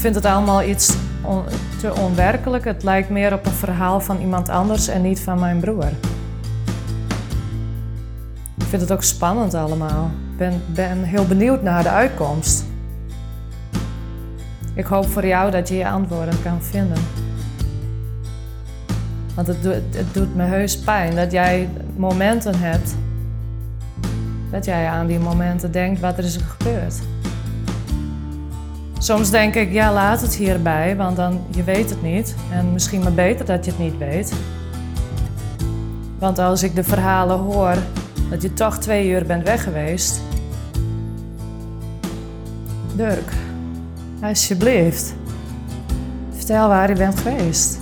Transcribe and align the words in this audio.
Ik 0.00 0.06
vind 0.06 0.24
het 0.24 0.34
allemaal 0.34 0.62
iets 0.62 0.96
te 1.80 1.94
onwerkelijk. 1.94 2.64
Het 2.64 2.82
lijkt 2.82 3.10
meer 3.10 3.32
op 3.32 3.46
een 3.46 3.52
verhaal 3.52 4.00
van 4.00 4.20
iemand 4.20 4.48
anders 4.48 4.88
en 4.88 5.02
niet 5.02 5.20
van 5.20 5.38
mijn 5.38 5.60
broer. 5.60 5.88
Ik 8.58 8.64
vind 8.68 8.82
het 8.82 8.92
ook 8.92 9.02
spannend 9.02 9.54
allemaal. 9.54 10.10
Ik 10.30 10.36
ben, 10.36 10.62
ben 10.66 11.02
heel 11.02 11.26
benieuwd 11.26 11.62
naar 11.62 11.82
de 11.82 11.88
uitkomst. 11.88 12.64
Ik 14.74 14.84
hoop 14.84 15.08
voor 15.08 15.26
jou 15.26 15.50
dat 15.50 15.68
je 15.68 15.74
je 15.76 15.88
antwoorden 15.88 16.42
kan 16.42 16.62
vinden. 16.62 17.02
Want 19.34 19.46
het, 19.46 19.64
het 19.90 20.14
doet 20.14 20.34
me 20.34 20.42
heus 20.42 20.78
pijn 20.78 21.16
dat 21.16 21.32
jij 21.32 21.68
momenten 21.96 22.54
hebt. 22.58 22.94
Dat 24.50 24.64
jij 24.64 24.88
aan 24.88 25.06
die 25.06 25.18
momenten 25.18 25.72
denkt, 25.72 26.00
wat 26.00 26.18
er 26.18 26.24
is 26.24 26.36
gebeurd. 26.36 26.94
Soms 29.02 29.30
denk 29.30 29.54
ik, 29.54 29.72
ja, 29.72 29.92
laat 29.92 30.20
het 30.20 30.34
hierbij, 30.34 30.96
want 30.96 31.16
dan, 31.16 31.40
je 31.50 31.64
weet 31.64 31.90
het 31.90 32.02
niet. 32.02 32.34
En 32.52 32.72
misschien 32.72 33.02
maar 33.02 33.12
beter 33.12 33.46
dat 33.46 33.64
je 33.64 33.70
het 33.70 33.80
niet 33.80 33.98
weet. 33.98 34.32
Want 36.18 36.38
als 36.38 36.62
ik 36.62 36.74
de 36.74 36.84
verhalen 36.84 37.38
hoor 37.38 37.74
dat 38.30 38.42
je 38.42 38.52
toch 38.52 38.78
twee 38.78 39.08
uur 39.08 39.26
bent 39.26 39.44
weg 39.44 39.62
geweest. 39.62 40.20
Dirk, 42.94 43.32
alsjeblieft. 44.22 45.14
Vertel 46.30 46.68
waar 46.68 46.88
je 46.88 46.96
bent 46.96 47.20
geweest. 47.20 47.78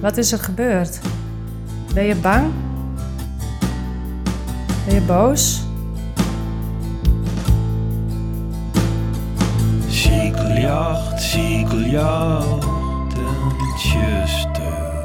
Wat 0.00 0.16
is 0.16 0.32
er 0.32 0.38
gebeurd? 0.38 1.00
Ben 1.94 2.04
je 2.04 2.14
bang? 2.14 2.52
Ben 4.86 4.94
je 4.94 5.00
boos? 5.00 5.68
Een 13.16 13.76
tjuster. 13.76 14.98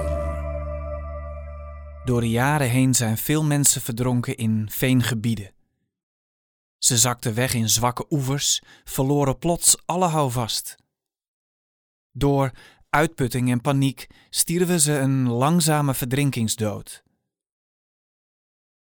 Door 2.05 2.21
de 2.21 2.29
jaren 2.29 2.69
heen 2.69 2.93
zijn 2.93 3.17
veel 3.17 3.43
mensen 3.43 3.81
verdronken 3.81 4.37
in 4.37 4.69
veengebieden. 4.71 5.53
Ze 6.77 6.97
zakten 6.97 7.33
weg 7.33 7.53
in 7.53 7.69
zwakke 7.69 8.05
oevers, 8.09 8.61
verloren 8.83 9.37
plots 9.37 9.77
alle 9.85 10.07
houvast. 10.07 10.75
Door 12.11 12.51
uitputting 12.89 13.51
en 13.51 13.61
paniek 13.61 14.07
stierven 14.29 14.79
ze 14.79 14.97
een 14.97 15.29
langzame 15.29 15.93
verdrinkingsdood. 15.93 17.03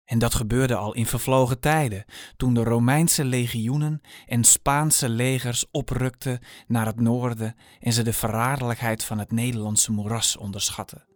En 0.05 0.19
dat 0.19 0.35
gebeurde 0.35 0.75
al 0.75 0.95
in 0.95 1.07
vervlogen 1.07 1.61
tijden, 1.61 2.05
toen 2.37 2.55
de 2.55 2.63
Romeinse 2.63 3.25
legioenen 3.25 4.01
en 4.27 4.45
Spaanse 4.45 5.09
legers 5.09 5.65
oprukten 5.71 6.39
naar 6.67 6.87
het 6.87 7.01
noorden 7.01 7.55
en 7.81 7.93
ze 7.93 8.03
de 8.03 8.13
verraderlijkheid 8.13 9.05
van 9.05 9.19
het 9.19 9.33
Nederlandse 9.33 9.93
moeras 9.93 10.37
onderschatten. 10.37 11.07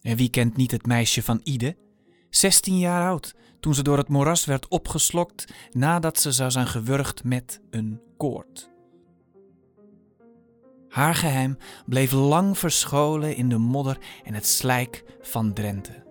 En 0.00 0.16
wie 0.16 0.30
kent 0.30 0.56
niet 0.56 0.70
het 0.70 0.86
meisje 0.86 1.22
van 1.22 1.40
Ide? 1.44 1.76
16 2.30 2.78
jaar 2.78 3.08
oud, 3.08 3.34
toen 3.60 3.74
ze 3.74 3.82
door 3.82 3.98
het 3.98 4.08
moeras 4.08 4.44
werd 4.44 4.68
opgeslokt 4.68 5.52
nadat 5.70 6.20
ze 6.20 6.32
zou 6.32 6.50
zijn 6.50 6.66
gewurgd 6.66 7.24
met 7.24 7.60
een 7.70 8.00
koord. 8.16 8.70
Haar 10.88 11.14
geheim 11.14 11.56
bleef 11.86 12.12
lang 12.12 12.58
verscholen 12.58 13.36
in 13.36 13.48
de 13.48 13.58
modder 13.58 13.98
en 14.24 14.34
het 14.34 14.46
slijk 14.46 15.04
van 15.20 15.52
Drenthe. 15.52 16.07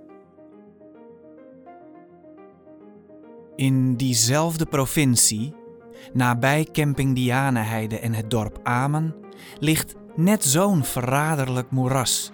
In 3.57 3.95
diezelfde 3.95 4.65
provincie, 4.65 5.53
nabij 6.13 6.67
camping 6.71 7.15
Dianeheide 7.15 7.99
en 7.99 8.13
het 8.13 8.29
dorp 8.29 8.59
Amen, 8.63 9.15
ligt 9.59 9.95
net 10.15 10.43
zo'n 10.43 10.83
verraderlijk 10.83 11.71
moeras. 11.71 12.31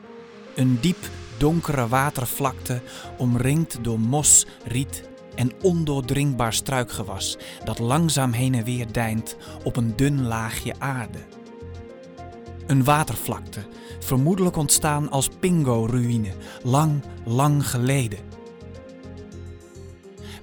Een 0.55 0.77
diep 0.81 1.09
donkere 1.37 1.87
watervlakte 1.87 2.81
omringd 3.17 3.77
door 3.81 3.99
mos, 3.99 4.45
riet 4.65 5.09
en 5.35 5.51
ondoordringbaar 5.61 6.53
struikgewas 6.53 7.37
dat 7.63 7.79
langzaam 7.79 8.31
heen 8.31 8.55
en 8.55 8.63
weer 8.63 8.91
deint 8.91 9.37
op 9.63 9.75
een 9.75 9.93
dun 9.95 10.27
laagje 10.27 10.73
aarde. 10.77 11.19
Een 12.67 12.83
watervlakte, 12.83 13.59
vermoedelijk 13.99 14.55
ontstaan 14.55 15.09
als 15.09 15.29
Pingo-ruïne, 15.39 16.31
lang, 16.63 17.01
lang 17.25 17.69
geleden. 17.69 18.32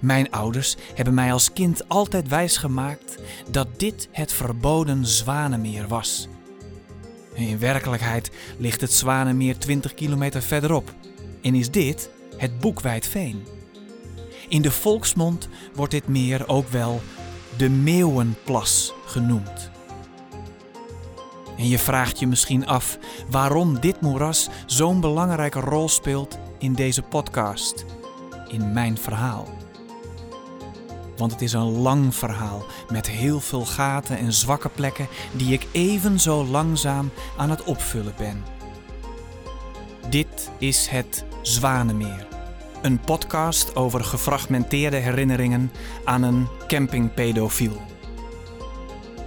Mijn 0.00 0.30
ouders 0.30 0.76
hebben 0.94 1.14
mij 1.14 1.32
als 1.32 1.52
kind 1.52 1.88
altijd 1.88 2.28
wijsgemaakt 2.28 3.18
dat 3.50 3.68
dit 3.76 4.08
het 4.12 4.32
verboden 4.32 5.06
Zwanemeer 5.06 5.88
was. 5.88 6.28
In 7.34 7.58
werkelijkheid 7.58 8.30
ligt 8.58 8.80
het 8.80 8.92
Zwanemeer 8.92 9.58
20 9.58 9.94
kilometer 9.94 10.42
verderop 10.42 10.94
en 11.42 11.54
is 11.54 11.70
dit 11.70 12.10
het 12.36 12.58
Boekwijdveen. 12.58 13.46
In 14.48 14.62
de 14.62 14.70
volksmond 14.70 15.48
wordt 15.74 15.92
dit 15.92 16.08
meer 16.08 16.48
ook 16.48 16.68
wel 16.68 17.00
de 17.56 17.68
Meeuwenplas 17.68 18.92
genoemd. 19.06 19.70
En 21.56 21.68
je 21.68 21.78
vraagt 21.78 22.18
je 22.18 22.26
misschien 22.26 22.66
af 22.66 22.98
waarom 23.30 23.80
dit 23.80 24.00
moeras 24.00 24.48
zo'n 24.66 25.00
belangrijke 25.00 25.60
rol 25.60 25.88
speelt 25.88 26.38
in 26.58 26.72
deze 26.72 27.02
podcast, 27.02 27.84
in 28.48 28.72
mijn 28.72 28.98
verhaal. 28.98 29.59
Want 31.20 31.32
het 31.32 31.42
is 31.42 31.52
een 31.52 31.78
lang 31.80 32.14
verhaal 32.14 32.64
met 32.88 33.08
heel 33.08 33.40
veel 33.40 33.64
gaten 33.64 34.18
en 34.18 34.32
zwakke 34.32 34.68
plekken 34.68 35.08
die 35.32 35.52
ik 35.52 35.66
even 35.72 36.20
zo 36.20 36.44
langzaam 36.44 37.10
aan 37.36 37.50
het 37.50 37.64
opvullen 37.64 38.14
ben. 38.16 38.44
Dit 40.08 40.50
is 40.58 40.86
het 40.86 41.24
Zwanemeer. 41.42 42.26
Een 42.82 43.00
podcast 43.00 43.76
over 43.76 44.04
gefragmenteerde 44.04 44.96
herinneringen 44.96 45.72
aan 46.04 46.22
een 46.22 46.48
campingpedofiel. 46.68 47.80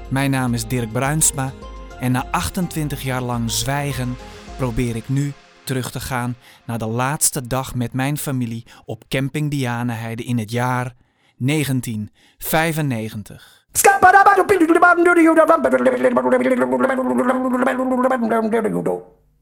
Mijn 0.09 0.31
naam 0.31 0.53
is 0.53 0.67
Dirk 0.67 0.91
Bruinsma 0.91 1.53
en 1.99 2.11
na 2.11 2.25
28 2.31 3.01
jaar 3.01 3.21
lang 3.21 3.51
zwijgen 3.51 4.15
probeer 4.57 4.95
ik 4.95 5.09
nu 5.09 5.33
terug 5.63 5.91
te 5.91 5.99
gaan 5.99 6.35
naar 6.65 6.77
de 6.77 6.87
laatste 6.87 7.47
dag 7.47 7.75
met 7.75 7.93
mijn 7.93 8.17
familie 8.17 8.65
op 8.85 9.03
camping 9.07 9.51
Dianeheide 9.51 10.23
in 10.23 10.37
het 10.37 10.51
jaar 10.51 10.95
1995. 11.39 12.79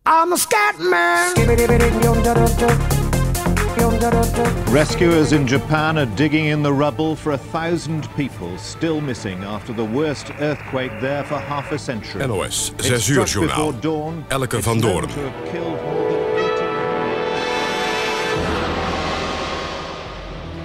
I'm 0.06 0.34
a 0.34 0.38
scat 0.38 0.80
man. 0.80 1.34
Rescuers 4.72 5.31
in 5.34 5.47
Japan 5.47 5.97
are 5.97 6.06
digging 6.16 6.47
in 6.47 6.63
the 6.63 6.72
rubble 6.72 7.16
for 7.16 7.34
a 7.34 7.38
thousand 7.38 8.07
people 8.16 8.57
still 8.57 9.01
missing 9.01 9.44
after 9.44 9.74
the 9.74 9.84
worst 9.84 10.31
earthquake 10.40 10.91
there 11.01 11.24
for 11.24 11.40
half 11.40 11.72
a 11.72 11.78
century. 11.78 12.25
NOS, 12.25 12.74
It 12.80 12.85
6 12.85 13.09
uur 13.09 13.25
journaal. 13.25 13.74
Elke 14.30 14.62
van 14.62 14.80
Doorn. 14.80 16.00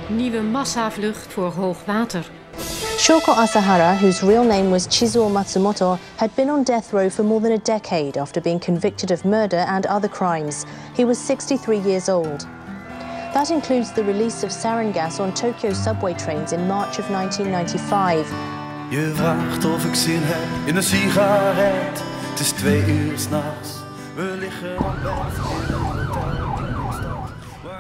Nieuwe 0.08 0.42
massavlucht 0.42 1.32
voor 1.32 1.52
hoogwater. 1.52 2.30
Shoko 2.98 3.32
Asahara, 3.32 3.94
whose 3.94 4.26
real 4.26 4.44
name 4.44 4.70
was 4.70 4.86
Chizuo 4.86 5.28
Matsumoto, 5.28 5.98
had 6.16 6.34
been 6.34 6.50
on 6.50 6.62
death 6.62 6.92
row 6.92 7.10
for 7.10 7.24
more 7.24 7.40
than 7.40 7.52
a 7.52 7.58
decade 7.58 8.20
after 8.20 8.42
being 8.42 8.64
convicted 8.64 9.10
of 9.10 9.24
murder 9.24 9.64
and 9.66 9.86
other 9.86 10.10
crimes. 10.10 10.64
He 10.96 11.04
was 11.04 11.18
63 11.18 11.78
years 11.78 12.08
old. 12.08 12.46
That 13.32 13.50
includes 13.50 13.92
the 13.92 14.04
release 14.04 14.46
of 14.46 14.52
sarin 14.52 14.92
gas 14.92 15.20
on 15.20 15.32
Tokyo 15.32 15.72
subway 15.72 16.14
trains 16.14 16.52
in 16.52 16.66
March 16.66 16.98
of 16.98 17.09
1995. 17.09 18.26
Je 18.91 19.12
vraagt 19.14 19.64
of 19.64 19.84
ik 19.84 19.94
zin 19.94 20.20
heb 20.22 20.68
in 20.68 20.76
een 20.76 20.82
sigaret. 20.82 22.02
Het 22.30 22.41
is 22.41 22.50
twee 22.50 22.84
uur 22.86 23.18
s'nachts. 23.18 23.70
We 24.14 24.36
liggen 24.38 24.78
aan 24.78 25.02
bed. 25.02 25.66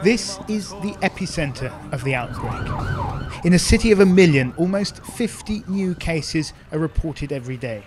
This 0.06 0.38
is 0.46 0.68
the 0.68 0.94
epicenter 1.00 1.72
of 1.92 2.04
the 2.04 2.14
outbreak. 2.14 3.44
In 3.44 3.52
a 3.54 3.58
city 3.58 3.92
of 3.92 3.98
a 3.98 4.04
million, 4.04 4.52
almost 4.56 5.00
50 5.04 5.64
new 5.66 5.94
cases 5.94 6.52
are 6.70 6.78
reported 6.78 7.32
every 7.32 7.58
day. 7.58 7.82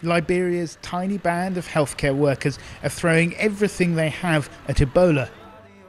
Liberia's 0.00 0.76
tiny 0.80 1.18
band 1.18 1.56
of 1.56 1.66
healthcare 1.66 2.14
workers 2.14 2.56
are 2.82 2.90
throwing 2.90 3.34
everything 3.34 3.96
they 3.96 4.10
have 4.10 4.48
at 4.68 4.80
Ebola. 4.80 5.28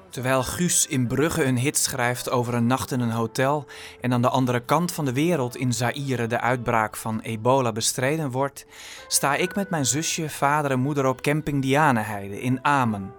Terwijl 0.10 0.44
Guus 0.44 0.88
in 0.88 1.08
Brugge 1.08 1.44
een 1.44 1.58
hit 1.58 1.78
schrijft 1.78 2.30
over 2.30 2.54
een 2.54 2.68
nacht 2.68 2.92
in 2.92 3.00
een 3.00 3.12
hotel 3.12 3.66
en 4.00 4.14
aan 4.14 4.22
de 4.22 4.30
andere 4.30 4.60
kant 4.60 4.92
van 4.92 5.06
de 5.06 5.14
wereld 5.14 5.56
in 5.56 5.74
Zaire 5.74 6.28
de 6.28 6.40
uitbraak 6.40 6.98
van 6.98 7.20
ebola 7.20 7.72
bestreden 7.72 8.32
wordt, 8.32 8.66
sta 9.08 9.36
ik 9.36 9.56
met 9.56 9.70
mijn 9.70 9.86
zusje, 9.86 10.30
vader 10.30 10.72
en 10.72 10.80
moeder 10.80 11.06
op 11.06 11.22
camping 11.22 11.62
Dianeheide 11.62 12.42
in 12.42 12.60
Amen. 12.66 13.14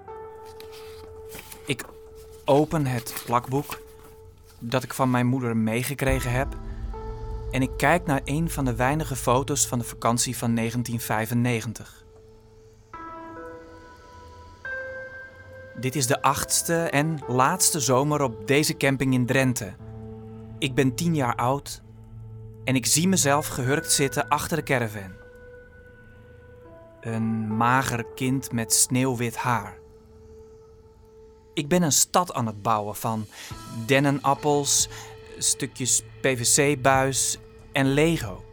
Ik 1.67 1.85
open 2.45 2.87
het 2.87 3.23
plakboek 3.27 3.81
dat 4.59 4.83
ik 4.83 4.95
van 4.95 5.11
mijn 5.11 5.27
moeder 5.27 5.57
meegekregen 5.57 6.33
heb. 6.33 6.57
en 7.51 7.63
ik 7.63 7.71
kijk 7.77 8.07
naar 8.07 8.21
een 8.25 8.51
van 8.51 8.65
de 8.65 8.75
weinige 8.75 9.17
foto's 9.17 9.67
van 9.67 9.79
de 9.79 9.85
vakantie 9.85 10.37
van 10.37 10.55
1995. 10.55 12.05
Dit 15.81 15.97
is 15.97 16.07
de 16.07 16.23
achtste 16.23 16.75
en 16.75 17.19
laatste 17.27 17.81
zomer 17.81 18.23
op 18.23 18.47
deze 18.47 18.77
camping 18.77 19.15
in 19.15 19.27
Drenthe. 19.27 19.73
Ik 20.59 20.75
ben 20.75 20.95
tien 20.95 21.15
jaar 21.15 21.35
oud 21.35 21.83
en 22.65 22.75
ik 22.75 22.87
zie 22.87 23.09
mezelf 23.09 23.47
gehurkt 23.47 23.93
zitten 23.93 24.29
achter 24.29 24.57
de 24.57 24.63
caravan. 24.63 25.13
Een 27.01 27.57
mager 27.57 28.05
kind 28.15 28.53
met 28.53 28.73
sneeuwwit 28.73 29.37
haar. 29.37 29.82
Ik 31.55 31.69
ben 31.69 31.83
een 31.83 31.93
stad 31.93 32.33
aan 32.33 32.47
het 32.47 32.63
bouwen 32.63 32.95
van 32.95 33.27
dennenappels, 33.87 34.89
stukjes 35.39 36.03
PVC-buis 36.21 37.39
en 37.73 37.93
Lego. 37.93 38.45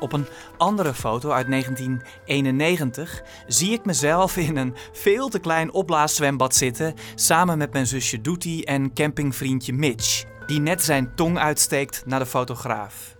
Op 0.00 0.12
een 0.12 0.26
andere 0.56 0.94
foto 0.94 1.30
uit 1.30 1.50
1991 1.50 3.22
zie 3.46 3.72
ik 3.72 3.84
mezelf 3.84 4.36
in 4.36 4.56
een 4.56 4.74
veel 4.92 5.28
te 5.28 5.38
klein 5.38 5.72
opblaaszwembad 5.72 6.54
zitten 6.54 6.94
samen 7.14 7.58
met 7.58 7.72
mijn 7.72 7.86
zusje 7.86 8.20
Doetie 8.20 8.64
en 8.64 8.94
campingvriendje 8.94 9.72
Mitch, 9.72 10.24
die 10.46 10.60
net 10.60 10.82
zijn 10.82 11.14
tong 11.14 11.38
uitsteekt 11.38 12.02
naar 12.06 12.18
de 12.18 12.26
fotograaf. 12.26 13.15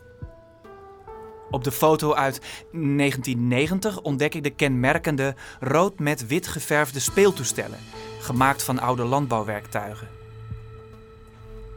Op 1.50 1.64
de 1.64 1.72
foto 1.72 2.14
uit 2.14 2.40
1990 2.72 4.00
ontdek 4.00 4.34
ik 4.34 4.42
de 4.42 4.50
kenmerkende 4.50 5.34
rood 5.60 5.98
met 5.98 6.26
wit 6.26 6.46
geverfde 6.46 7.00
speeltoestellen, 7.00 7.78
gemaakt 8.20 8.62
van 8.62 8.78
oude 8.78 9.04
landbouwwerktuigen. 9.04 10.08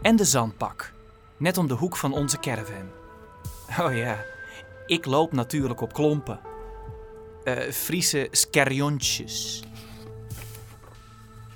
En 0.01 0.16
de 0.16 0.25
zandpak, 0.25 0.94
net 1.38 1.57
om 1.57 1.68
de 1.68 1.74
hoek 1.74 1.95
van 1.95 2.13
onze 2.13 2.39
caravan. 2.39 2.89
Oh 3.80 3.95
ja, 3.95 4.25
ik 4.86 5.06
loop 5.06 5.31
natuurlijk 5.31 5.81
op 5.81 5.94
klompen. 5.94 6.39
Uh, 7.44 7.71
Friese 7.71 8.27
skerjontjes. 8.31 9.63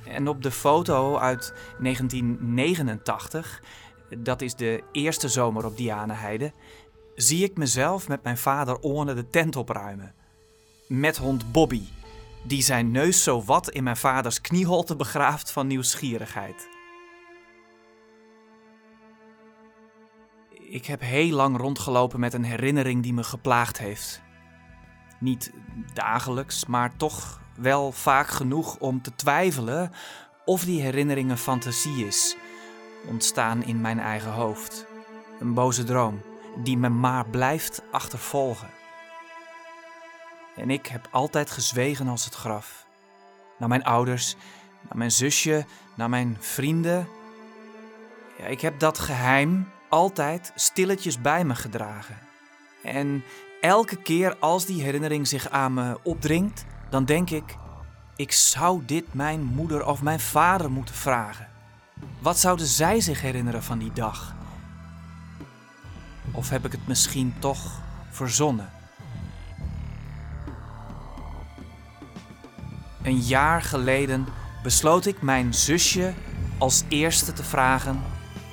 En 0.05 0.27
op 0.27 0.43
de 0.43 0.51
foto 0.51 1.17
uit 1.17 1.53
1989, 1.79 3.61
dat 4.17 4.41
is 4.41 4.55
de 4.55 4.83
eerste 4.91 5.29
zomer 5.29 5.65
op 5.65 5.77
Dianeheide, 5.77 6.51
zie 7.15 7.43
ik 7.43 7.57
mezelf 7.57 8.07
met 8.07 8.23
mijn 8.23 8.37
vader 8.37 8.79
Orne 8.79 9.13
de 9.13 9.29
tent 9.29 9.55
opruimen. 9.55 10.13
Met 10.87 11.17
hond 11.17 11.51
Bobby, 11.51 11.83
die 12.43 12.61
zijn 12.61 12.91
neus 12.91 13.23
zo 13.23 13.43
wat 13.43 13.69
in 13.69 13.83
mijn 13.83 13.97
vaders 13.97 14.41
knieholte 14.41 14.95
begraaft 14.95 15.51
van 15.51 15.67
nieuwsgierigheid. 15.67 16.67
Ik 20.49 20.85
heb 20.85 21.01
heel 21.01 21.35
lang 21.35 21.57
rondgelopen 21.57 22.19
met 22.19 22.33
een 22.33 22.43
herinnering 22.43 23.03
die 23.03 23.13
me 23.13 23.23
geplaagd 23.23 23.77
heeft. 23.77 24.21
Niet 25.19 25.51
dagelijks, 25.93 26.65
maar 26.65 26.95
toch 26.97 27.41
wel 27.55 27.91
vaak 27.91 28.27
genoeg 28.27 28.77
om 28.77 29.01
te 29.01 29.15
twijfelen 29.15 29.91
of 30.45 30.65
die 30.65 30.81
herinnering 30.81 31.29
een 31.29 31.37
fantasie 31.37 32.05
is, 32.05 32.35
ontstaan 33.07 33.63
in 33.63 33.81
mijn 33.81 33.99
eigen 33.99 34.31
hoofd. 34.31 34.85
Een 35.39 35.53
boze 35.53 35.83
droom 35.83 36.21
die 36.55 36.77
me 36.77 36.89
maar 36.89 37.25
blijft 37.25 37.81
achtervolgen. 37.91 38.69
En 40.55 40.69
ik 40.69 40.87
heb 40.87 41.07
altijd 41.11 41.51
gezwegen 41.51 42.07
als 42.07 42.25
het 42.25 42.35
graf. 42.35 42.85
Naar 43.57 43.69
mijn 43.69 43.83
ouders, 43.83 44.35
naar 44.81 44.97
mijn 44.97 45.11
zusje, 45.11 45.65
naar 45.95 46.09
mijn 46.09 46.37
vrienden. 46.39 47.07
Ja, 48.37 48.45
ik 48.45 48.61
heb 48.61 48.79
dat 48.79 48.99
geheim 48.99 49.71
altijd 49.89 50.51
stilletjes 50.55 51.21
bij 51.21 51.45
me 51.45 51.55
gedragen. 51.55 52.17
En 52.83 53.23
elke 53.61 53.95
keer 53.95 54.37
als 54.39 54.65
die 54.65 54.83
herinnering 54.83 55.27
zich 55.27 55.49
aan 55.49 55.73
me 55.73 55.99
opdringt, 56.03 56.65
dan 56.89 57.05
denk 57.05 57.29
ik: 57.29 57.55
ik 58.15 58.31
zou 58.31 58.85
dit 58.85 59.13
mijn 59.13 59.43
moeder 59.43 59.85
of 59.85 60.01
mijn 60.01 60.19
vader 60.19 60.71
moeten 60.71 60.95
vragen. 60.95 61.47
Wat 62.19 62.39
zouden 62.39 62.65
zij 62.65 62.99
zich 62.99 63.21
herinneren 63.21 63.63
van 63.63 63.77
die 63.77 63.93
dag? 63.93 64.35
Of 66.33 66.49
heb 66.49 66.65
ik 66.65 66.71
het 66.71 66.87
misschien 66.87 67.33
toch 67.39 67.81
verzonnen? 68.09 68.69
Een 73.03 73.19
jaar 73.19 73.61
geleden 73.61 74.25
besloot 74.63 75.05
ik 75.05 75.21
mijn 75.21 75.53
zusje 75.53 76.13
als 76.57 76.83
eerste 76.87 77.33
te 77.33 77.43
vragen 77.43 78.01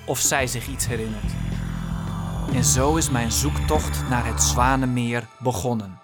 of 0.07 0.19
zij 0.19 0.47
zich 0.47 0.69
iets 0.69 0.87
herinnert. 0.87 1.33
En 2.55 2.65
zo 2.65 2.97
is 2.97 3.11
mijn 3.11 3.33
zoektocht 3.33 4.09
naar 4.09 4.27
het 4.27 4.43
Zwanenmeer 4.43 5.29
begonnen. 5.39 5.99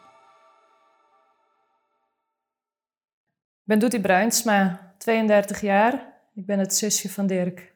Ik 3.61 3.73
ben 3.73 3.79
Doetie 3.79 4.01
Bruinsma, 4.01 4.95
32 4.99 5.61
jaar. 5.61 5.93
Ik 6.35 6.47
ben 6.47 6.59
het 6.59 6.75
zusje 6.75 7.11
van 7.11 7.27
Dirk. 7.27 7.76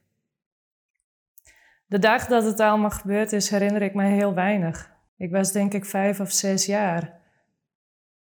De 1.90 1.98
dag 1.98 2.26
dat 2.26 2.44
het 2.44 2.60
allemaal 2.60 2.90
gebeurd 2.90 3.32
is, 3.32 3.50
herinner 3.50 3.82
ik 3.82 3.94
me 3.94 4.04
heel 4.04 4.34
weinig. 4.34 4.90
Ik 5.16 5.30
was 5.30 5.52
denk 5.52 5.74
ik 5.74 5.84
vijf 5.84 6.20
of 6.20 6.30
zes 6.30 6.66
jaar. 6.66 7.12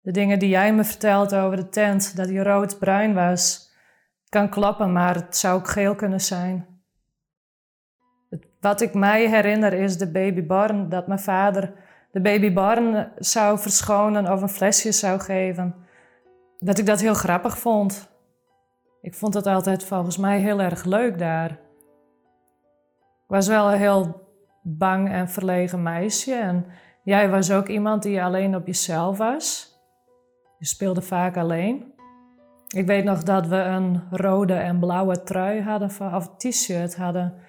De 0.01 0.11
dingen 0.11 0.39
die 0.39 0.49
jij 0.49 0.75
me 0.75 0.85
vertelt 0.85 1.35
over 1.35 1.57
de 1.57 1.69
tent, 1.69 2.17
dat 2.17 2.29
die 2.29 2.43
rood-bruin 2.43 3.15
was, 3.15 3.73
kan 4.29 4.49
kloppen, 4.49 4.93
maar 4.93 5.15
het 5.15 5.37
zou 5.37 5.59
ook 5.59 5.69
geel 5.69 5.95
kunnen 5.95 6.21
zijn. 6.21 6.67
Wat 8.61 8.81
ik 8.81 8.95
mij 8.95 9.29
herinner 9.29 9.73
is 9.73 9.99
de 9.99 10.11
babyborn, 10.11 10.89
dat 10.89 11.07
mijn 11.07 11.21
vader 11.21 11.73
de 12.11 12.21
babyborn 12.21 13.13
zou 13.19 13.59
verschonen 13.59 14.33
of 14.33 14.43
een 14.43 14.49
flesje 14.49 14.93
zou 14.93 15.21
geven. 15.21 15.75
Dat 16.59 16.79
ik 16.79 16.87
dat 16.87 17.01
heel 17.01 17.15
grappig 17.15 17.59
vond. 17.59 18.11
Ik 19.01 19.15
vond 19.15 19.35
het 19.35 19.47
altijd 19.47 19.85
volgens 19.85 20.17
mij 20.17 20.39
heel 20.39 20.61
erg 20.61 20.85
leuk 20.85 21.19
daar. 21.19 21.67
Was 23.29 23.49
wel 23.49 23.73
een 23.73 23.79
heel 23.79 24.27
bang 24.63 25.11
en 25.11 25.29
verlegen 25.29 25.83
meisje. 25.83 26.35
En 26.35 26.67
jij 27.03 27.31
was 27.31 27.51
ook 27.51 27.69
iemand 27.69 28.03
die 28.03 28.23
alleen 28.23 28.57
op 28.57 28.67
jezelf 28.67 29.19
was. 29.19 29.77
Je 30.59 30.67
speelde 30.67 31.03
vaak 31.03 31.37
alleen. 31.37 31.93
Ik 32.69 32.87
weet 32.87 33.05
nog 33.05 33.23
dat 33.23 33.47
we 33.47 33.57
een 33.57 34.03
rode 34.11 34.55
en 34.55 34.79
blauwe 34.79 35.23
trui 35.23 35.63
hadden, 35.63 35.91
of 36.15 36.37
t-shirt 36.37 36.97
hadden 36.97 37.47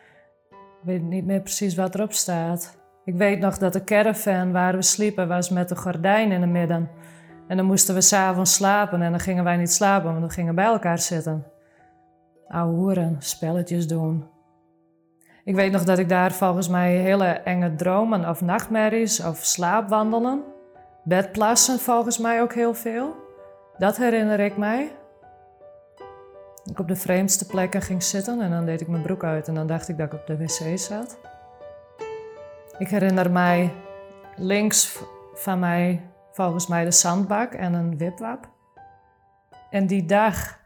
ik 0.81 0.85
weet 0.85 1.01
niet 1.01 1.25
meer 1.25 1.41
precies 1.41 1.75
wat 1.75 1.95
erop 1.95 2.13
staat. 2.13 2.77
Ik 3.05 3.15
weet 3.15 3.39
nog 3.39 3.57
dat 3.57 3.73
de 3.73 3.83
caravan 3.83 4.51
waar 4.51 4.75
we 4.75 4.81
sliepen 4.81 5.27
was 5.27 5.49
met 5.49 5.69
de 5.69 5.75
gordijn 5.75 6.31
in 6.31 6.41
het 6.41 6.49
midden. 6.49 6.89
En 7.47 7.57
dan 7.57 7.65
moesten 7.65 7.95
we 7.95 8.01
s'avonds 8.01 8.53
slapen 8.53 9.01
en 9.01 9.11
dan 9.11 9.19
gingen 9.19 9.43
wij 9.43 9.57
niet 9.57 9.71
slapen, 9.71 10.11
want 10.11 10.25
we 10.25 10.29
gingen 10.31 10.55
bij 10.55 10.65
elkaar 10.65 10.99
zitten. 10.99 11.45
Ouwe 12.47 12.75
hoeren, 12.75 13.15
spelletjes 13.19 13.87
doen. 13.87 14.25
Ik 15.49 15.55
weet 15.55 15.71
nog 15.71 15.83
dat 15.83 15.99
ik 15.99 16.09
daar 16.09 16.31
volgens 16.31 16.67
mij 16.67 16.95
hele 16.95 17.25
enge 17.25 17.75
dromen 17.75 18.29
of 18.29 18.41
nachtmerries 18.41 19.23
of 19.23 19.37
slaapwandelen. 19.37 20.43
Bedplassen 21.03 21.79
volgens 21.79 22.17
mij 22.17 22.41
ook 22.41 22.53
heel 22.53 22.73
veel. 22.73 23.15
Dat 23.77 23.97
herinner 23.97 24.39
ik 24.39 24.57
mij 24.57 24.91
ik 26.65 26.79
op 26.79 26.87
de 26.87 26.95
vreemdste 26.95 27.45
plekken 27.45 27.81
ging 27.81 28.03
zitten 28.03 28.41
en 28.41 28.49
dan 28.51 28.65
deed 28.65 28.81
ik 28.81 28.87
mijn 28.87 29.01
broek 29.01 29.23
uit 29.23 29.47
en 29.47 29.53
dan 29.53 29.67
dacht 29.67 29.89
ik 29.89 29.97
dat 29.97 30.13
ik 30.13 30.19
op 30.19 30.27
de 30.27 30.37
wc 30.37 30.79
zat. 30.79 31.17
Ik 32.77 32.87
herinner 32.87 33.31
mij 33.31 33.73
links 34.35 34.97
van 35.33 35.59
mij 35.59 36.01
volgens 36.31 36.67
mij 36.67 36.83
de 36.83 36.91
zandbak 36.91 37.53
en 37.53 37.73
een 37.73 37.97
wipwap. 37.97 38.49
En 39.69 39.87
die 39.87 40.05
dag 40.05 40.58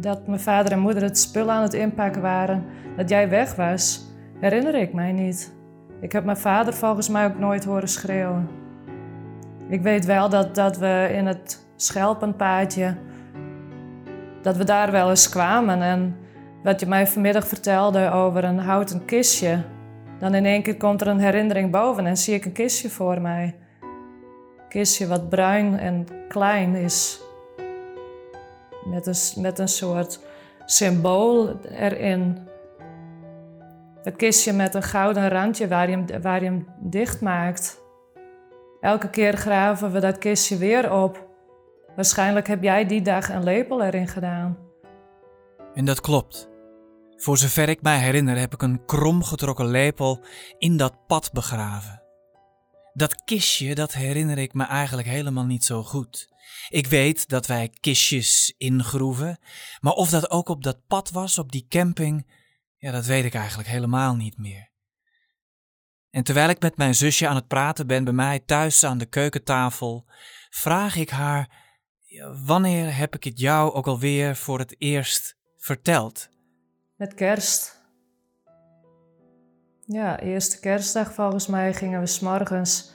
dat 0.00 0.26
mijn 0.26 0.40
vader 0.40 0.72
en 0.72 0.78
moeder 0.78 1.02
het 1.02 1.18
spul 1.18 1.50
aan 1.50 1.62
het 1.62 1.74
inpakken 1.74 2.22
waren, 2.22 2.64
dat 2.96 3.08
jij 3.08 3.28
weg 3.28 3.54
was, 3.54 4.04
herinner 4.40 4.74
ik 4.74 4.92
mij 4.92 5.12
niet. 5.12 5.54
Ik 6.00 6.12
heb 6.12 6.24
mijn 6.24 6.36
vader 6.36 6.74
volgens 6.74 7.08
mij 7.08 7.26
ook 7.26 7.38
nooit 7.38 7.64
horen 7.64 7.88
schreeuwen. 7.88 8.48
Ik 9.68 9.82
weet 9.82 10.04
wel 10.04 10.28
dat, 10.28 10.54
dat 10.54 10.78
we 10.78 11.08
in 11.12 11.26
het 11.26 11.66
schelpenpaadje 11.76 12.96
dat 14.46 14.56
we 14.56 14.64
daar 14.64 14.90
wel 14.90 15.10
eens 15.10 15.28
kwamen. 15.28 15.82
En 15.82 16.16
wat 16.62 16.80
je 16.80 16.86
mij 16.86 17.06
vanmiddag 17.06 17.46
vertelde 17.46 18.10
over 18.10 18.44
een 18.44 18.58
houten 18.58 19.04
kistje. 19.04 19.64
Dan 20.18 20.34
in 20.34 20.44
één 20.44 20.62
keer 20.62 20.76
komt 20.76 21.00
er 21.00 21.06
een 21.06 21.18
herinnering 21.18 21.70
boven 21.70 22.06
en 22.06 22.16
zie 22.16 22.34
ik 22.34 22.44
een 22.44 22.52
kistje 22.52 22.90
voor 22.90 23.20
mij. 23.20 23.54
Een 23.80 24.68
kistje 24.68 25.06
wat 25.06 25.28
bruin 25.28 25.78
en 25.78 26.06
klein 26.28 26.74
is. 26.74 27.20
Met 28.86 29.06
een, 29.06 29.42
met 29.42 29.58
een 29.58 29.68
soort 29.68 30.20
symbool 30.64 31.60
erin. 31.62 32.48
Het 34.02 34.16
kistje 34.16 34.52
met 34.52 34.74
een 34.74 34.82
gouden 34.82 35.28
randje 35.28 35.68
waar 35.68 35.90
je 35.90 35.96
hem, 35.96 36.22
waar 36.22 36.42
je 36.42 36.46
hem 36.46 36.66
dicht 36.80 37.20
maakt. 37.20 37.84
Elke 38.80 39.10
keer 39.10 39.36
graven 39.36 39.92
we 39.92 40.00
dat 40.00 40.18
kistje 40.18 40.56
weer 40.56 40.92
op. 40.92 41.26
Waarschijnlijk 41.96 42.46
heb 42.46 42.62
jij 42.62 42.86
die 42.86 43.02
dag 43.02 43.28
een 43.28 43.44
lepel 43.44 43.82
erin 43.82 44.08
gedaan. 44.08 44.58
En 45.74 45.84
dat 45.84 46.00
klopt. 46.00 46.48
Voor 47.16 47.38
zover 47.38 47.68
ik 47.68 47.82
mij 47.82 47.98
herinner 47.98 48.38
heb 48.38 48.52
ik 48.52 48.62
een 48.62 48.84
kromgetrokken 48.84 49.66
lepel 49.66 50.24
in 50.58 50.76
dat 50.76 51.06
pad 51.06 51.30
begraven. 51.32 52.05
Dat 52.96 53.24
kistje, 53.24 53.74
dat 53.74 53.92
herinner 53.92 54.38
ik 54.38 54.54
me 54.54 54.64
eigenlijk 54.64 55.08
helemaal 55.08 55.44
niet 55.44 55.64
zo 55.64 55.82
goed. 55.82 56.28
Ik 56.68 56.86
weet 56.86 57.28
dat 57.28 57.46
wij 57.46 57.68
kistjes 57.80 58.54
ingroeven, 58.58 59.38
maar 59.80 59.92
of 59.92 60.10
dat 60.10 60.30
ook 60.30 60.48
op 60.48 60.62
dat 60.62 60.86
pad 60.86 61.10
was, 61.10 61.38
op 61.38 61.52
die 61.52 61.66
camping, 61.68 62.26
ja, 62.76 62.90
dat 62.90 63.06
weet 63.06 63.24
ik 63.24 63.34
eigenlijk 63.34 63.68
helemaal 63.68 64.14
niet 64.14 64.38
meer. 64.38 64.70
En 66.10 66.22
terwijl 66.22 66.48
ik 66.48 66.60
met 66.60 66.76
mijn 66.76 66.94
zusje 66.94 67.28
aan 67.28 67.34
het 67.34 67.46
praten 67.46 67.86
ben 67.86 68.04
bij 68.04 68.12
mij 68.12 68.40
thuis 68.40 68.84
aan 68.84 68.98
de 68.98 69.06
keukentafel, 69.06 70.06
vraag 70.50 70.96
ik 70.96 71.10
haar: 71.10 71.50
Wanneer 72.44 72.96
heb 72.96 73.14
ik 73.14 73.24
het 73.24 73.38
jou 73.38 73.72
ook 73.72 73.86
alweer 73.86 74.36
voor 74.36 74.58
het 74.58 74.74
eerst 74.78 75.36
verteld? 75.56 76.28
Met 76.96 77.14
kerst. 77.14 77.84
Ja, 79.88 80.20
eerste 80.20 80.60
kerstdag 80.60 81.12
volgens 81.12 81.46
mij 81.46 81.74
gingen 81.74 82.00
we 82.00 82.06
s'morgens, 82.06 82.94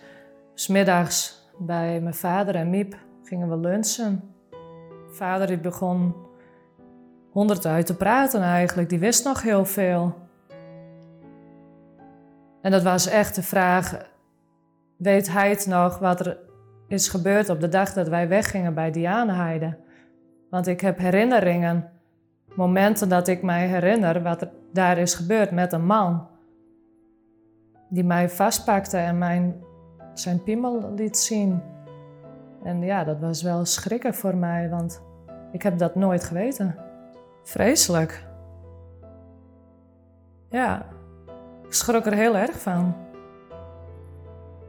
smiddags 0.53 1.49
bij 1.57 2.01
mijn 2.01 2.13
vader 2.13 2.55
en 2.55 2.69
Miep 2.69 2.95
gingen 3.23 3.49
we 3.49 3.57
lunchen. 3.57 4.33
Vader 5.11 5.47
die 5.47 5.57
begon 5.57 6.15
honderd 7.31 7.65
uit 7.65 7.85
te 7.85 7.95
praten 7.95 8.41
eigenlijk, 8.41 8.89
die 8.89 8.99
wist 8.99 9.23
nog 9.23 9.41
heel 9.41 9.65
veel. 9.65 10.15
En 12.61 12.71
dat 12.71 12.83
was 12.83 13.07
echt 13.07 13.35
de 13.35 13.43
vraag, 13.43 14.09
weet 14.97 15.31
hij 15.31 15.49
het 15.49 15.67
nog 15.67 15.99
wat 15.99 16.19
er 16.19 16.37
is 16.87 17.07
gebeurd 17.07 17.49
op 17.49 17.59
de 17.59 17.69
dag 17.69 17.93
dat 17.93 18.07
wij 18.07 18.27
weggingen 18.27 18.73
bij 18.73 18.91
Dianeheide? 18.91 19.77
Want 20.49 20.67
ik 20.67 20.81
heb 20.81 20.97
herinneringen, 20.97 21.91
momenten 22.55 23.09
dat 23.09 23.27
ik 23.27 23.41
mij 23.41 23.67
herinner 23.67 24.21
wat 24.21 24.41
er 24.41 24.51
daar 24.73 24.97
is 24.97 25.15
gebeurd 25.15 25.51
met 25.51 25.73
een 25.73 25.85
man. 25.85 26.30
Die 27.91 28.03
mij 28.03 28.29
vastpakte 28.29 28.97
en 28.97 29.17
mijn, 29.17 29.63
zijn 30.13 30.43
piemel 30.43 30.93
liet 30.95 31.17
zien. 31.17 31.61
En 32.63 32.81
ja, 32.81 33.03
dat 33.03 33.19
was 33.19 33.41
wel 33.41 33.65
schrikken 33.65 34.13
voor 34.13 34.35
mij, 34.35 34.69
want 34.69 35.01
ik 35.51 35.61
heb 35.61 35.77
dat 35.77 35.95
nooit 35.95 36.23
geweten. 36.23 36.75
Vreselijk. 37.43 38.27
Ja, 40.49 40.85
ik 41.63 41.73
schrok 41.73 42.05
er 42.05 42.13
heel 42.13 42.37
erg 42.37 42.61
van. 42.61 42.95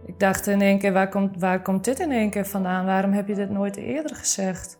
Ik 0.06 0.18
dacht 0.18 0.46
in 0.46 0.60
één 0.60 0.78
keer, 0.78 0.92
waar 0.92 1.08
komt, 1.08 1.40
waar 1.40 1.62
komt 1.62 1.84
dit 1.84 2.00
in 2.00 2.10
één 2.10 2.30
keer 2.30 2.46
vandaan? 2.46 2.86
Waarom 2.86 3.12
heb 3.12 3.28
je 3.28 3.34
dit 3.34 3.50
nooit 3.50 3.76
eerder 3.76 4.16
gezegd? 4.16 4.78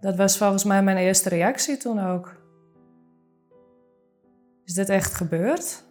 Dat 0.00 0.16
was 0.16 0.38
volgens 0.38 0.64
mij 0.64 0.82
mijn 0.82 0.96
eerste 0.96 1.28
reactie 1.28 1.76
toen 1.76 2.06
ook. 2.06 2.34
Is 4.64 4.74
dit 4.74 4.88
echt 4.88 5.14
gebeurd? 5.14 5.84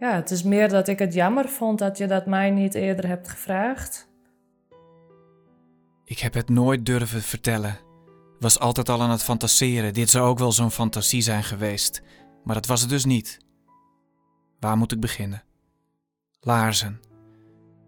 Ja, 0.00 0.14
het 0.14 0.30
is 0.30 0.42
meer 0.42 0.68
dat 0.68 0.88
ik 0.88 0.98
het 0.98 1.14
jammer 1.14 1.48
vond 1.48 1.78
dat 1.78 1.98
je 1.98 2.06
dat 2.06 2.26
mij 2.26 2.50
niet 2.50 2.74
eerder 2.74 3.06
hebt 3.06 3.28
gevraagd. 3.28 4.08
Ik 6.04 6.18
heb 6.18 6.34
het 6.34 6.48
nooit 6.48 6.86
durven 6.86 7.22
vertellen. 7.22 7.78
Was 8.38 8.58
altijd 8.58 8.88
al 8.88 9.02
aan 9.02 9.10
het 9.10 9.22
fantaseren. 9.22 9.94
Dit 9.94 10.10
zou 10.10 10.28
ook 10.28 10.38
wel 10.38 10.52
zo'n 10.52 10.70
fantasie 10.70 11.22
zijn 11.22 11.44
geweest. 11.44 12.02
Maar 12.44 12.54
dat 12.54 12.66
was 12.66 12.80
het 12.80 12.90
dus 12.90 13.04
niet. 13.04 13.38
Waar 14.60 14.76
moet 14.76 14.92
ik 14.92 15.00
beginnen? 15.00 15.42
Laarzen. 16.40 17.00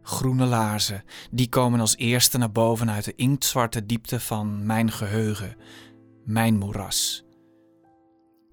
Groene 0.02 0.45
laarzen, 0.45 1.04
die 1.31 1.49
komen 1.49 1.81
als 1.81 1.97
eerste 1.97 2.38
naar 2.38 2.52
boven 2.52 2.90
uit 2.90 3.04
de 3.04 3.14
inktzwarte 3.14 3.87
diepte 3.87 4.21
van 4.21 4.66
mijn 4.66 4.90
geheugen, 4.90 5.57
mijn 6.25 6.59
moeras. 6.59 7.25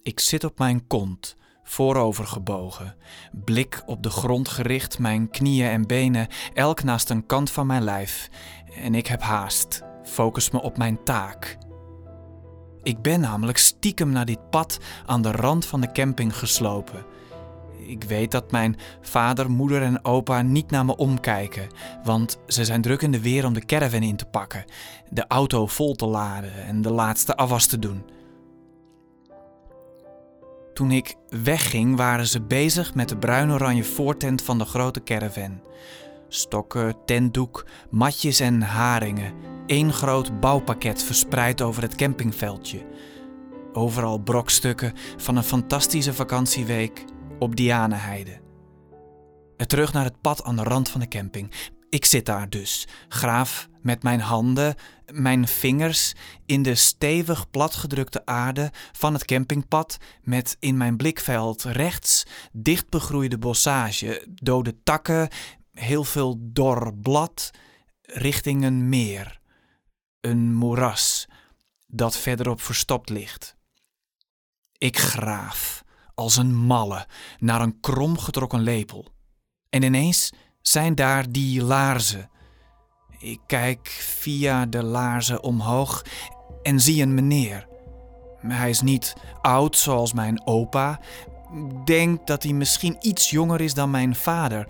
Ik 0.04 0.20
zit 0.20 0.44
op 0.44 0.58
mijn 0.58 0.88
kont, 0.88 1.36
voorover 1.70 2.28
gebogen, 2.28 2.96
blik 3.32 3.84
op 3.86 4.04
de 4.04 4.10
grond 4.10 4.48
gericht, 4.50 5.00
mijn 5.00 5.30
knieën 5.30 5.70
en 5.70 5.88
benen 5.88 6.28
elk 6.54 6.84
naast 6.84 7.10
een 7.10 7.26
kant 7.26 7.52
van 7.52 7.68
mijn 7.68 7.84
lijf. 7.84 8.30
En 8.76 8.96
ik 8.96 9.08
heb 9.08 9.22
haast, 9.22 9.84
focus 10.04 10.50
me 10.50 10.62
op 10.62 10.78
mijn 10.78 11.04
taak. 11.04 11.58
Ik 12.84 13.02
ben 13.02 13.20
namelijk 13.20 13.58
stiekem 13.58 14.10
naar 14.10 14.26
dit 14.26 14.50
pad 14.50 14.78
aan 15.06 15.22
de 15.22 15.32
rand 15.32 15.66
van 15.66 15.82
de 15.82 15.92
camping 15.92 16.38
geslopen. 16.38 17.06
Ik 17.78 18.04
weet 18.04 18.32
dat 18.32 18.52
mijn 18.52 18.78
vader, 19.02 19.52
moeder 19.52 19.82
en 19.82 20.06
opa 20.06 20.42
niet 20.42 20.72
naar 20.72 20.86
me 20.86 20.96
omkijken, 20.96 21.68
want 22.04 22.40
ze 22.48 22.66
zijn 22.66 22.82
druk 22.82 23.02
in 23.02 23.12
de 23.12 23.22
weer 23.22 23.46
om 23.46 23.54
de 23.54 23.66
caravan 23.66 24.04
in 24.04 24.16
te 24.16 24.26
pakken, 24.26 24.66
de 25.10 25.26
auto 25.28 25.68
vol 25.68 25.96
te 25.96 26.06
laden 26.06 26.66
en 26.66 26.82
de 26.82 26.92
laatste 26.92 27.36
afwas 27.36 27.66
te 27.66 27.80
doen. 27.80 28.19
Toen 30.80 30.92
ik 30.92 31.16
wegging, 31.44 31.96
waren 31.96 32.28
ze 32.28 32.42
bezig 32.42 32.94
met 32.94 33.10
de 33.10 33.18
bruin-oranje 33.18 33.84
voortent 33.84 34.42
van 34.42 34.58
de 34.58 34.66
grote 34.66 35.04
caravan. 35.04 35.62
Stokken, 36.28 36.96
tentdoek, 37.06 37.66
matjes 37.90 38.40
en 38.40 38.62
haringen. 38.62 39.34
Eén 39.68 39.94
groot 39.94 40.40
bouwpakket 40.40 41.04
verspreid 41.04 41.62
over 41.62 41.82
het 41.82 41.96
campingveldje. 41.96 42.86
Overal 43.74 44.18
brokstukken 44.18 44.94
van 45.18 45.36
een 45.38 45.44
fantastische 45.44 46.14
vakantieweek 46.14 47.06
op 47.40 47.56
Dianeheide. 47.56 48.40
Terug 49.58 49.94
naar 49.94 50.06
het 50.06 50.22
pad 50.22 50.44
aan 50.44 50.56
de 50.56 50.64
rand 50.64 50.90
van 50.90 51.00
de 51.00 51.08
camping. 51.08 51.52
Ik 51.90 52.06
zit 52.06 52.26
daar 52.26 52.50
dus, 52.50 52.88
graaf 53.08 53.70
met 53.82 54.04
mijn 54.04 54.20
handen, 54.20 54.76
mijn 55.12 55.48
vingers 55.48 56.14
in 56.46 56.64
de 56.64 56.76
stevig 56.76 57.50
platgedrukte 57.50 58.26
aarde 58.26 58.72
van 58.92 59.14
het 59.14 59.26
campingpad, 59.26 59.98
met 60.22 60.58
in 60.60 60.78
mijn 60.78 60.98
blikveld 60.98 61.64
rechts 61.64 62.26
dichtbegroeide 62.52 63.38
bossage, 63.38 64.28
dode 64.30 64.84
takken, 64.84 65.30
heel 65.72 66.04
veel 66.04 66.36
dor 66.40 66.94
blad, 66.96 67.52
richting 68.02 68.64
een 68.64 68.90
meer, 68.90 69.40
een 70.22 70.54
moeras 70.54 71.28
dat 71.88 72.18
verderop 72.18 72.62
verstopt 72.62 73.10
ligt. 73.10 73.56
Ik 74.78 74.98
graaf 74.98 75.84
als 76.14 76.38
een 76.38 76.56
malle 76.56 77.08
naar 77.38 77.62
een 77.62 77.80
kromgetrokken 77.80 78.60
lepel. 78.62 79.08
En 79.70 79.84
ineens 79.84 80.32
zijn 80.70 80.96
daar 80.96 81.32
die 81.32 81.64
laarzen. 81.64 82.30
Ik 83.20 83.40
kijk 83.48 83.88
via 83.88 84.66
de 84.66 84.84
laarzen 84.84 85.44
omhoog 85.44 86.06
en 86.62 86.80
zie 86.80 87.02
een 87.02 87.14
meneer. 87.14 87.68
Hij 88.38 88.70
is 88.70 88.82
niet 88.82 89.14
oud 89.42 89.78
zoals 89.78 90.14
mijn 90.14 90.48
opa. 90.48 91.00
Denk 91.86 92.28
dat 92.28 92.44
hij 92.44 92.54
misschien 92.54 92.96
iets 93.00 93.30
jonger 93.30 93.62
is 93.62 93.74
dan 93.74 93.92
mijn 93.92 94.16
vader. 94.16 94.68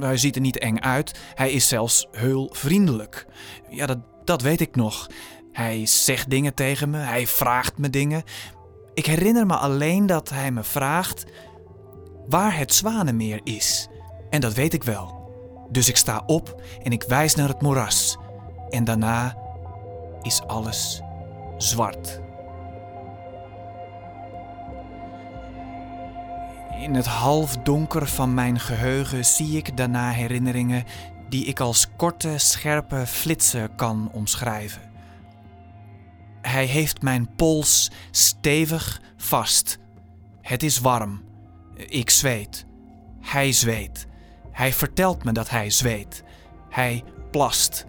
Hij 0.00 0.16
ziet 0.16 0.34
er 0.34 0.40
niet 0.40 0.58
eng 0.58 0.78
uit. 0.80 1.18
Hij 1.34 1.52
is 1.52 1.68
zelfs 1.68 2.06
heel 2.12 2.50
vriendelijk. 2.52 3.26
Ja, 3.70 3.86
dat, 3.86 3.98
dat 4.24 4.42
weet 4.42 4.60
ik 4.60 4.76
nog. 4.76 5.06
Hij 5.52 5.86
zegt 5.86 6.30
dingen 6.30 6.54
tegen 6.54 6.90
me. 6.90 6.98
Hij 6.98 7.26
vraagt 7.26 7.78
me 7.78 7.90
dingen. 7.90 8.22
Ik 8.94 9.06
herinner 9.06 9.46
me 9.46 9.56
alleen 9.56 10.06
dat 10.06 10.28
hij 10.28 10.50
me 10.50 10.62
vraagt 10.62 11.24
waar 12.28 12.56
het 12.56 12.74
Zwanenmeer 12.74 13.40
is. 13.44 13.88
En 14.30 14.40
dat 14.40 14.54
weet 14.54 14.74
ik 14.74 14.84
wel. 14.84 15.25
Dus 15.70 15.88
ik 15.88 15.96
sta 15.96 16.22
op 16.26 16.62
en 16.82 16.92
ik 16.92 17.02
wijs 17.02 17.34
naar 17.34 17.48
het 17.48 17.62
moeras. 17.62 18.16
En 18.70 18.84
daarna 18.84 19.36
is 20.22 20.42
alles 20.42 21.02
zwart. 21.56 22.20
In 26.80 26.94
het 26.94 27.06
halfdonker 27.06 28.06
van 28.06 28.34
mijn 28.34 28.60
geheugen 28.60 29.24
zie 29.24 29.56
ik 29.56 29.76
daarna 29.76 30.10
herinneringen 30.10 30.84
die 31.28 31.44
ik 31.44 31.60
als 31.60 31.86
korte, 31.96 32.38
scherpe 32.38 33.06
flitsen 33.06 33.74
kan 33.74 34.08
omschrijven. 34.12 34.82
Hij 36.42 36.64
heeft 36.64 37.02
mijn 37.02 37.34
pols 37.34 37.90
stevig 38.10 39.00
vast. 39.16 39.78
Het 40.42 40.62
is 40.62 40.78
warm. 40.78 41.22
Ik 41.74 42.10
zweet. 42.10 42.66
Hij 43.20 43.52
zweet. 43.52 44.06
Hij 44.56 44.72
vertelt 44.72 45.24
me 45.24 45.32
dat 45.32 45.50
hij 45.50 45.70
zweet. 45.70 46.24
Hij 46.68 47.04
plast. 47.30 47.86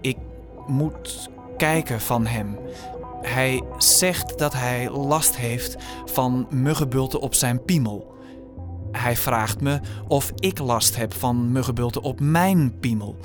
Ik 0.00 0.16
moet 0.66 1.30
kijken 1.56 2.00
van 2.00 2.26
hem. 2.26 2.58
Hij 3.22 3.62
zegt 3.76 4.38
dat 4.38 4.52
hij 4.52 4.90
last 4.90 5.36
heeft 5.36 5.76
van 6.04 6.46
muggenbulten 6.50 7.20
op 7.20 7.34
zijn 7.34 7.64
piemel. 7.64 8.14
Hij 8.92 9.16
vraagt 9.16 9.60
me 9.60 9.80
of 10.08 10.32
ik 10.34 10.58
last 10.58 10.96
heb 10.96 11.14
van 11.14 11.52
muggenbulten 11.52 12.02
op 12.02 12.20
mijn 12.20 12.78
piemel. 12.78 13.16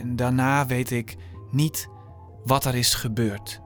En 0.00 0.16
daarna 0.16 0.66
weet 0.66 0.90
ik 0.90 1.16
niet 1.50 1.88
wat 2.44 2.64
er 2.64 2.74
is 2.74 2.94
gebeurd. 2.94 3.60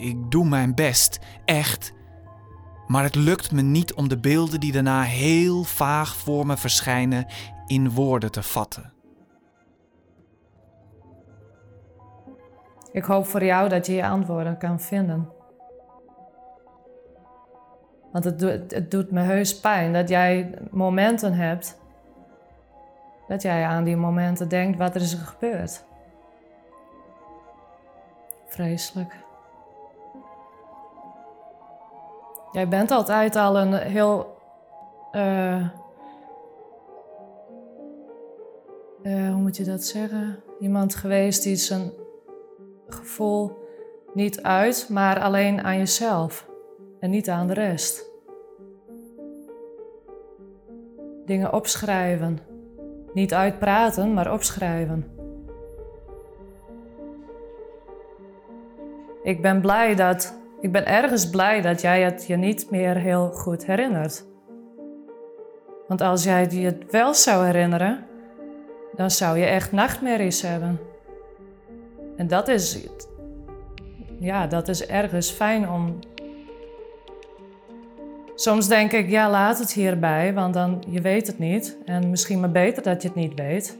Ik 0.00 0.30
doe 0.30 0.48
mijn 0.48 0.74
best, 0.74 1.18
echt. 1.44 1.92
Maar 2.92 3.02
het 3.02 3.14
lukt 3.14 3.52
me 3.52 3.62
niet 3.62 3.94
om 3.94 4.08
de 4.08 4.18
beelden 4.18 4.60
die 4.60 4.72
daarna 4.72 5.02
heel 5.02 5.64
vaag 5.64 6.16
voor 6.16 6.46
me 6.46 6.56
verschijnen 6.56 7.26
in 7.66 7.90
woorden 7.90 8.30
te 8.30 8.42
vatten. 8.42 8.92
Ik 12.90 13.04
hoop 13.04 13.26
voor 13.26 13.44
jou 13.44 13.68
dat 13.68 13.86
je 13.86 13.92
je 13.92 14.06
antwoorden 14.06 14.58
kan 14.58 14.80
vinden. 14.80 15.28
Want 18.10 18.24
het 18.24 18.38
doet, 18.38 18.70
het 18.70 18.90
doet 18.90 19.10
me 19.10 19.20
heus 19.20 19.60
pijn 19.60 19.92
dat 19.92 20.08
jij 20.08 20.58
momenten 20.70 21.34
hebt. 21.34 21.78
Dat 23.28 23.42
jij 23.42 23.64
aan 23.64 23.84
die 23.84 23.96
momenten 23.96 24.48
denkt, 24.48 24.78
wat 24.78 24.94
er 24.94 25.00
is 25.00 25.14
gebeurd. 25.14 25.84
Vreselijk. 28.46 29.21
Jij 32.52 32.68
bent 32.68 32.90
altijd 32.90 33.36
al 33.36 33.58
een 33.58 33.74
heel. 33.74 34.36
eh, 35.12 35.56
eh, 35.56 35.70
hoe 39.02 39.40
moet 39.40 39.56
je 39.56 39.64
dat 39.64 39.82
zeggen? 39.84 40.42
Iemand 40.60 40.94
geweest 40.94 41.42
die 41.42 41.56
zijn 41.56 41.92
gevoel 42.86 43.58
niet 44.14 44.42
uit, 44.42 44.86
maar 44.90 45.20
alleen 45.20 45.62
aan 45.62 45.78
jezelf 45.78 46.48
en 47.00 47.10
niet 47.10 47.28
aan 47.28 47.46
de 47.46 47.54
rest. 47.54 48.10
Dingen 51.24 51.52
opschrijven. 51.52 52.38
Niet 53.12 53.34
uitpraten, 53.34 54.14
maar 54.14 54.32
opschrijven. 54.32 55.10
Ik 59.22 59.42
ben 59.42 59.60
blij 59.60 59.94
dat. 59.94 60.41
Ik 60.62 60.72
ben 60.72 60.86
ergens 60.86 61.30
blij 61.30 61.60
dat 61.60 61.80
jij 61.80 62.02
het 62.02 62.26
je 62.26 62.36
niet 62.36 62.70
meer 62.70 62.96
heel 62.96 63.30
goed 63.30 63.66
herinnert. 63.66 64.24
Want 65.88 66.00
als 66.00 66.24
jij 66.24 66.48
je 66.50 66.64
het 66.64 66.90
wel 66.90 67.14
zou 67.14 67.44
herinneren, 67.44 68.06
dan 68.96 69.10
zou 69.10 69.38
je 69.38 69.44
echt 69.44 69.72
nachtmerries 69.72 70.42
hebben. 70.42 70.80
En 72.16 72.26
dat 72.26 72.48
is. 72.48 72.78
Ja, 74.20 74.46
dat 74.46 74.68
is 74.68 74.86
ergens 74.86 75.30
fijn 75.30 75.70
om. 75.70 75.98
Soms 78.34 78.68
denk 78.68 78.92
ik, 78.92 79.08
ja, 79.08 79.30
laat 79.30 79.58
het 79.58 79.72
hierbij, 79.72 80.34
want 80.34 80.54
dan 80.54 80.82
je 80.88 81.00
weet 81.00 81.26
het 81.26 81.38
niet. 81.38 81.76
En 81.84 82.10
misschien 82.10 82.40
maar 82.40 82.50
beter 82.50 82.82
dat 82.82 83.02
je 83.02 83.08
het 83.08 83.16
niet 83.16 83.34
weet. 83.34 83.78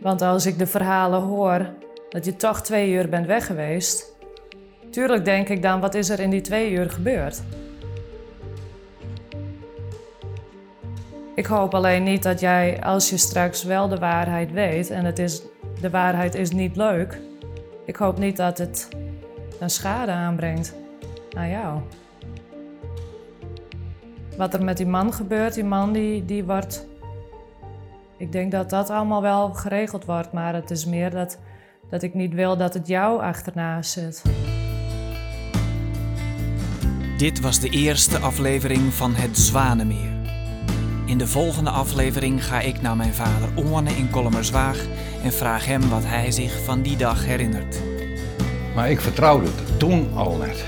Want 0.00 0.22
als 0.22 0.46
ik 0.46 0.58
de 0.58 0.66
verhalen 0.66 1.20
hoor 1.20 1.70
dat 2.08 2.24
je 2.24 2.36
toch 2.36 2.62
twee 2.62 2.92
uur 2.92 3.08
bent 3.08 3.26
weg 3.26 3.46
geweest, 3.46 4.15
tuurlijk 4.96 5.24
denk 5.24 5.48
ik 5.48 5.62
dan, 5.62 5.80
wat 5.80 5.94
is 5.94 6.08
er 6.08 6.20
in 6.20 6.30
die 6.30 6.40
twee 6.40 6.72
uur 6.72 6.90
gebeurd? 6.90 7.42
Ik 11.34 11.46
hoop 11.46 11.74
alleen 11.74 12.02
niet 12.02 12.22
dat 12.22 12.40
jij, 12.40 12.82
als 12.82 13.10
je 13.10 13.16
straks 13.16 13.64
wel 13.64 13.88
de 13.88 13.98
waarheid 13.98 14.52
weet 14.52 14.90
en 14.90 15.04
het 15.04 15.18
is, 15.18 15.42
de 15.80 15.90
waarheid 15.90 16.34
is 16.34 16.50
niet 16.50 16.76
leuk, 16.76 17.20
ik 17.84 17.96
hoop 17.96 18.18
niet 18.18 18.36
dat 18.36 18.58
het 18.58 18.88
een 19.60 19.70
schade 19.70 20.12
aanbrengt 20.12 20.74
aan 21.36 21.48
jou. 21.48 21.80
Wat 24.36 24.54
er 24.54 24.64
met 24.64 24.76
die 24.76 24.86
man 24.86 25.12
gebeurt, 25.12 25.54
die 25.54 25.64
man 25.64 25.92
die, 25.92 26.24
die 26.24 26.44
wordt. 26.44 26.86
Ik 28.16 28.32
denk 28.32 28.52
dat 28.52 28.70
dat 28.70 28.90
allemaal 28.90 29.22
wel 29.22 29.54
geregeld 29.54 30.04
wordt, 30.04 30.32
maar 30.32 30.54
het 30.54 30.70
is 30.70 30.84
meer 30.84 31.10
dat, 31.10 31.38
dat 31.90 32.02
ik 32.02 32.14
niet 32.14 32.34
wil 32.34 32.56
dat 32.56 32.74
het 32.74 32.86
jou 32.86 33.20
achterna 33.20 33.82
zit. 33.82 34.22
Dit 37.16 37.40
was 37.40 37.60
de 37.60 37.68
eerste 37.68 38.18
aflevering 38.18 38.94
van 38.94 39.14
Het 39.14 39.38
Zwanemeer. 39.38 40.12
In 41.04 41.18
de 41.18 41.26
volgende 41.26 41.70
aflevering 41.70 42.44
ga 42.44 42.60
ik 42.60 42.80
naar 42.80 42.96
mijn 42.96 43.14
vader 43.14 43.48
Oane 43.54 43.90
in 43.90 44.10
Kollemerswaag 44.10 44.84
en 45.22 45.32
vraag 45.32 45.66
hem 45.66 45.88
wat 45.88 46.04
hij 46.04 46.30
zich 46.30 46.64
van 46.64 46.82
die 46.82 46.96
dag 46.96 47.24
herinnert. 47.24 47.80
Maar 48.74 48.90
ik 48.90 49.00
vertrouwde 49.00 49.46
het 49.46 49.78
toen 49.78 50.08
al 50.14 50.36
net. 50.36 50.64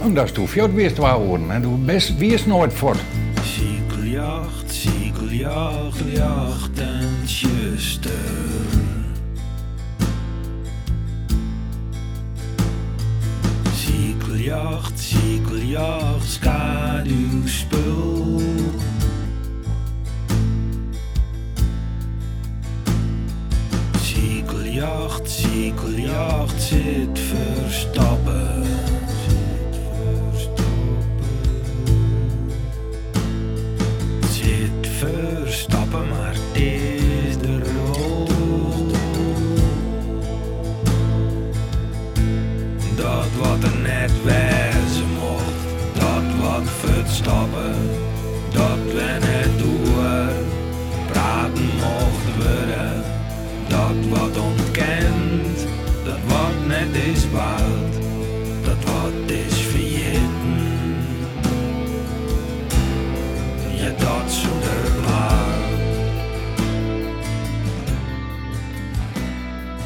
En 0.00 0.14
dat 0.14 0.24
is 0.24 0.32
toen 0.32 0.48
veel 0.48 0.70
weer 0.70 0.94
te 0.94 1.00
horen. 1.00 1.50
En 1.50 1.62
toen 1.62 1.84
best 1.84 2.16
weer 2.16 2.42
nooit 2.46 2.72
voor. 2.72 2.96
Ziekeljacht, 3.44 4.74
ziekeljacht, 4.74 6.00
jacht 6.12 6.78
en 6.78 7.28
zuster. 7.28 8.71
Ziekeljacht, 14.52 14.98
ziekeljacht, 14.98 16.40
schaduwspul. 16.42 18.42
Ziekeljacht, 24.04 25.28
ziekeljacht, 25.28 26.60
zit 26.60 27.18
verstappen. 27.18 28.91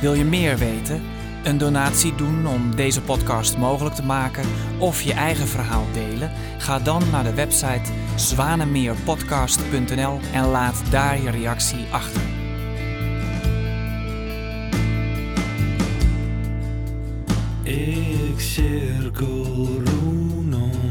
Wil 0.06 0.14
je 0.14 0.24
meer 0.24 0.58
weten? 0.58 1.02
Een 1.44 1.58
donatie 1.58 2.14
doen 2.14 2.46
om 2.46 2.76
deze 2.76 3.02
podcast 3.02 3.56
mogelijk 3.56 3.94
te 3.94 4.02
maken 4.02 4.44
of 4.78 5.02
je 5.02 5.12
eigen 5.12 5.46
verhaal 5.46 5.86
delen? 5.92 6.30
Ga 6.58 6.78
dan 6.78 7.02
naar 7.10 7.24
de 7.24 7.34
website 7.34 7.92
zwanemeerpodcast.nl 8.14 10.18
en 10.32 10.46
laat 10.46 10.82
daar 10.90 11.22
je 11.22 11.30
reactie 11.30 11.86
achter. 11.90 12.22
Ik 17.62 18.40
cirkel 18.40 19.82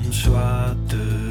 zwarte. 0.09 1.25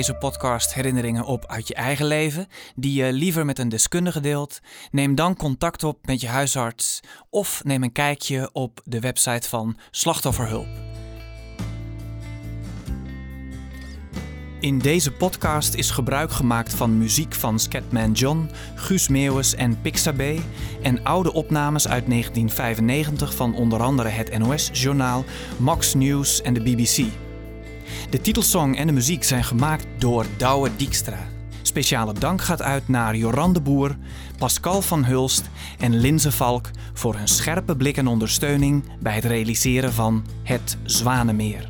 Deze 0.00 0.14
podcast 0.14 0.74
herinneringen 0.74 1.24
op 1.24 1.46
uit 1.46 1.68
je 1.68 1.74
eigen 1.74 2.06
leven, 2.06 2.46
die 2.74 3.04
je 3.04 3.12
liever 3.12 3.44
met 3.44 3.58
een 3.58 3.68
deskundige 3.68 4.20
deelt? 4.20 4.60
Neem 4.90 5.14
dan 5.14 5.36
contact 5.36 5.84
op 5.84 6.06
met 6.06 6.20
je 6.20 6.28
huisarts 6.28 7.00
of 7.30 7.64
neem 7.64 7.82
een 7.82 7.92
kijkje 7.92 8.50
op 8.52 8.80
de 8.84 9.00
website 9.00 9.48
van 9.48 9.76
Slachtofferhulp. 9.90 10.66
In 14.60 14.78
deze 14.78 15.12
podcast 15.12 15.74
is 15.74 15.90
gebruik 15.90 16.30
gemaakt 16.30 16.74
van 16.74 16.98
muziek 16.98 17.34
van 17.34 17.58
Scatman 17.58 18.12
John, 18.12 18.50
Guus 18.74 19.08
Meeuwis 19.08 19.54
en 19.54 19.80
Pixabay 19.80 20.40
en 20.82 21.04
oude 21.04 21.32
opnames 21.32 21.88
uit 21.88 22.06
1995 22.06 23.34
van 23.34 23.54
onder 23.54 23.82
andere 23.82 24.08
het 24.08 24.38
NOS-journaal, 24.38 25.24
Max 25.58 25.94
News 25.94 26.42
en 26.42 26.54
de 26.54 26.62
BBC. 26.62 27.06
De 28.10 28.20
titelsong 28.20 28.76
en 28.76 28.86
de 28.86 28.92
muziek 28.92 29.24
zijn 29.24 29.44
gemaakt 29.44 29.86
door 29.98 30.26
Douwe 30.36 30.70
Dijkstra. 30.76 31.18
Speciale 31.62 32.12
dank 32.12 32.42
gaat 32.42 32.62
uit 32.62 32.88
naar 32.88 33.16
Joran 33.16 33.52
de 33.52 33.60
Boer, 33.60 33.96
Pascal 34.38 34.82
van 34.82 35.04
Hulst 35.04 35.50
en 35.78 35.96
Linze 35.96 36.32
Valk 36.32 36.70
voor 36.92 37.16
hun 37.16 37.28
scherpe 37.28 37.76
blik 37.76 37.96
en 37.96 38.06
ondersteuning 38.06 38.84
bij 39.00 39.14
het 39.14 39.24
realiseren 39.24 39.92
van 39.92 40.24
Het 40.42 40.76
Zwanemeer. 40.84 41.69